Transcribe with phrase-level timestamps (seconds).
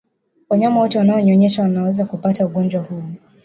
[0.49, 3.03] Wanyama wote wanaonyonyesha wanaweza kuapata ugonjwa huu